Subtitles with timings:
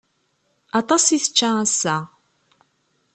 [0.79, 1.97] Aṭas i tečča ass-a.